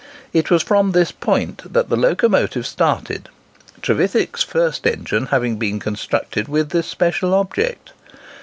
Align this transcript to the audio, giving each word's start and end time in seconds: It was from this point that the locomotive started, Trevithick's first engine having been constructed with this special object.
It 0.33 0.49
was 0.49 0.63
from 0.63 0.93
this 0.93 1.11
point 1.11 1.71
that 1.73 1.89
the 1.89 1.95
locomotive 1.95 2.65
started, 2.65 3.29
Trevithick's 3.83 4.41
first 4.41 4.87
engine 4.87 5.27
having 5.27 5.57
been 5.57 5.79
constructed 5.79 6.47
with 6.47 6.69
this 6.71 6.87
special 6.87 7.35
object. 7.35 7.91